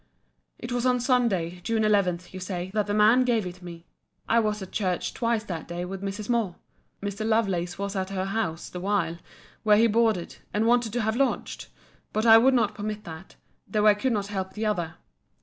It 0.57 0.71
was 0.71 0.83
on 0.83 0.99
Sunday, 0.99 1.59
June 1.63 1.83
11, 1.85 2.21
you 2.31 2.39
say, 2.39 2.71
that 2.73 2.87
the 2.87 2.93
man 2.95 3.23
gave 3.23 3.45
it 3.45 3.61
me. 3.61 3.85
I 4.27 4.39
was 4.39 4.59
at 4.59 4.71
church 4.71 5.13
twice 5.13 5.43
that 5.43 5.67
day 5.67 5.85
with 5.85 6.01
Mrs. 6.01 6.27
Moore. 6.27 6.55
Mr. 7.03 7.23
Lovelace 7.23 7.77
was 7.77 7.95
at 7.95 8.09
her 8.09 8.25
house 8.25 8.67
the 8.69 8.79
while, 8.79 9.19
where 9.61 9.77
he 9.77 9.85
boarded, 9.85 10.37
and 10.55 10.65
wanted 10.65 10.91
to 10.93 11.01
have 11.03 11.15
lodged; 11.15 11.67
but 12.13 12.25
I 12.25 12.39
would 12.39 12.55
not 12.55 12.73
permit 12.73 13.03
that, 13.03 13.35
though 13.67 13.85
I 13.85 13.93
could 13.93 14.11
not 14.11 14.25
help 14.25 14.53
the 14.53 14.65
other. 14.65 14.95